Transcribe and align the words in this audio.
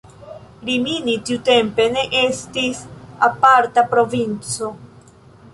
Rimini 0.69 1.13
tiutempe 1.27 1.85
ne 1.97 2.07
estis 2.23 2.81
aparta 3.29 3.85
provinco. 3.95 4.73